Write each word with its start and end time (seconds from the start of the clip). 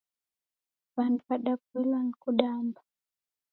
Wandu 0.95 1.23
wadapoilwa 1.29 1.99
ni 2.03 2.13
kudamba 2.21 2.81